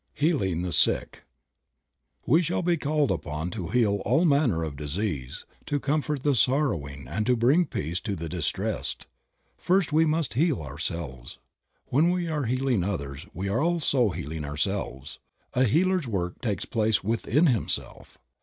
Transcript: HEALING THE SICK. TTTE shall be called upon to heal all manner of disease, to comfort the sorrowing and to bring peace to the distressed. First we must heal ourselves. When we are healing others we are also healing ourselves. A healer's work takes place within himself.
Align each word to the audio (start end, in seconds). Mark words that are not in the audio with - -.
HEALING 0.15 0.63
THE 0.63 0.73
SICK. 0.73 1.25
TTTE 2.27 2.41
shall 2.43 2.63
be 2.63 2.75
called 2.75 3.11
upon 3.11 3.51
to 3.51 3.67
heal 3.67 4.01
all 4.03 4.25
manner 4.25 4.63
of 4.63 4.75
disease, 4.75 5.45
to 5.67 5.79
comfort 5.79 6.23
the 6.23 6.33
sorrowing 6.33 7.07
and 7.07 7.23
to 7.27 7.35
bring 7.35 7.65
peace 7.65 7.99
to 7.99 8.15
the 8.15 8.27
distressed. 8.27 9.05
First 9.57 9.93
we 9.93 10.07
must 10.07 10.33
heal 10.33 10.63
ourselves. 10.63 11.37
When 11.89 12.09
we 12.09 12.27
are 12.27 12.45
healing 12.45 12.83
others 12.83 13.27
we 13.31 13.47
are 13.47 13.61
also 13.61 14.09
healing 14.09 14.43
ourselves. 14.43 15.19
A 15.53 15.65
healer's 15.65 16.07
work 16.07 16.41
takes 16.41 16.65
place 16.65 17.03
within 17.03 17.45
himself. 17.45 18.17